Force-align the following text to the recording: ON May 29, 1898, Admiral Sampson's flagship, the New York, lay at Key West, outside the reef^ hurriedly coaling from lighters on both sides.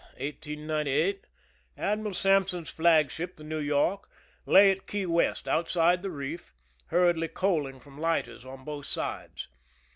ON 0.15 0.15
May 0.17 0.31
29, 0.31 0.67
1898, 0.87 1.27
Admiral 1.77 2.13
Sampson's 2.15 2.71
flagship, 2.71 3.35
the 3.37 3.43
New 3.43 3.59
York, 3.59 4.09
lay 4.47 4.71
at 4.71 4.87
Key 4.87 5.05
West, 5.05 5.47
outside 5.47 6.01
the 6.01 6.09
reef^ 6.09 6.53
hurriedly 6.87 7.27
coaling 7.27 7.79
from 7.79 8.01
lighters 8.01 8.43
on 8.43 8.63
both 8.65 8.87
sides. 8.87 9.47